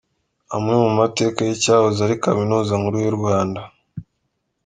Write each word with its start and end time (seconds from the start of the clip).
Amwe 0.55 0.73
mu 0.83 0.89
mateka 0.99 1.39
y’icyahoze 1.47 1.99
ari 2.03 2.15
Kaminuza 2.23 2.71
nkuru 2.79 2.97
y’ 3.03 3.07
u 3.11 3.15
Rwanda. 3.17 3.61